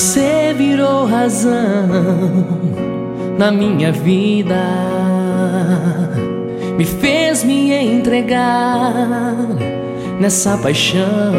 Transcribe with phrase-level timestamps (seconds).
[0.00, 2.46] deu razão
[3.38, 4.56] na minha vida,
[6.76, 9.36] me fez me entregar
[10.18, 11.32] nessa paixão,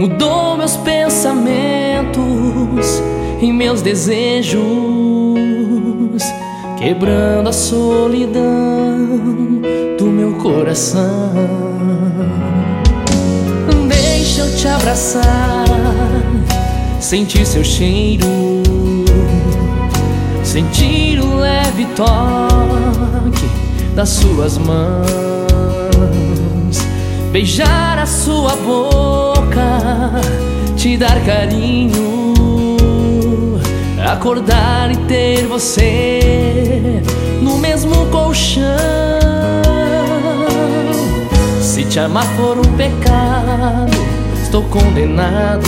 [0.00, 2.16] mudou meus pensamentos
[3.40, 4.62] e meus desejos,
[6.78, 9.06] quebrando a solidão
[9.98, 11.32] do meu coração.
[13.88, 15.81] Deixa eu te abraçar,
[17.00, 18.26] sentir seu cheiro,
[20.42, 23.48] sentir o leve toque
[23.94, 25.06] das suas mãos,
[27.30, 30.20] beijar a sua boca,
[30.76, 32.34] te dar carinho,
[34.10, 37.02] acordar e ter você
[37.42, 38.62] no mesmo colchão.
[41.60, 43.92] Se te amar for um pecado,
[44.52, 45.66] estou condenado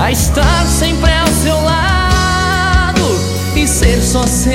[0.00, 3.00] a estar sempre ao seu lado
[3.56, 4.54] e ser só seu.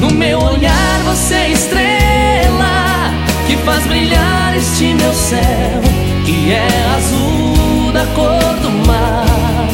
[0.00, 3.10] No meu olhar você é estrela
[3.48, 5.82] que faz brilhar este meu céu,
[6.24, 9.68] que é azul da cor do mar.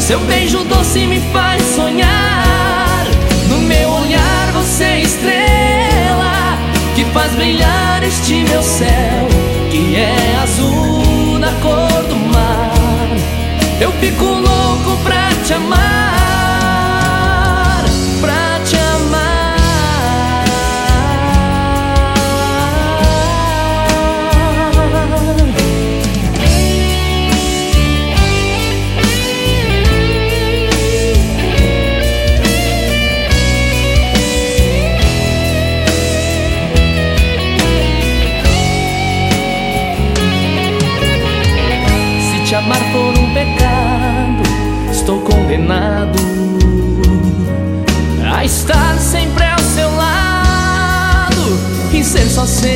[0.00, 3.06] Seu beijo doce me faz sonhar.
[3.48, 6.56] No meu olhar você é estrela
[6.94, 9.39] que faz brilhar este meu céu,
[9.70, 13.16] que é azul da cor do mar.
[13.80, 16.19] Eu fico louco pra te amar,
[43.32, 44.42] pecado,
[44.90, 46.18] estou condenado
[48.34, 51.58] a estar sempre ao seu lado
[51.92, 52.70] e ser só seu.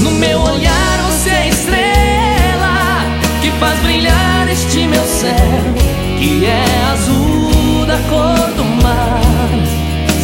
[0.00, 3.04] No meu olhar você é estrela
[3.40, 5.74] que faz brilhar este meu céu,
[6.18, 9.20] que é azul da cor do mar.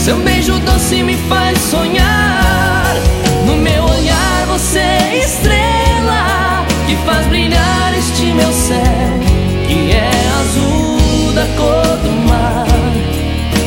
[0.05, 2.22] Seu beijo doce me faz sonhar.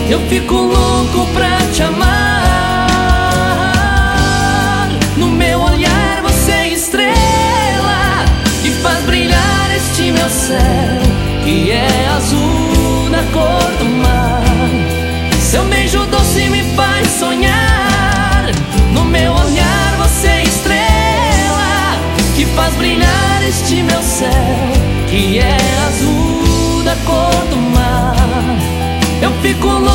[0.08, 2.88] Eu fico louco pra te amar.
[5.18, 8.24] No meu olhar você é estrela
[8.62, 11.02] que faz brilhar este meu céu,
[11.44, 14.44] que é azul da cor do mar.
[15.42, 18.52] Seu beijo doce me faz sonhar.
[18.94, 21.98] No meu olhar você é estrela
[22.36, 24.30] que faz brilhar este meu céu,
[25.10, 28.16] que é azul da cor do mar.
[29.22, 29.95] Eu fico louco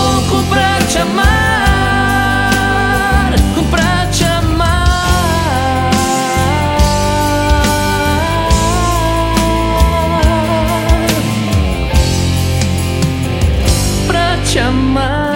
[14.51, 15.31] pra te amar.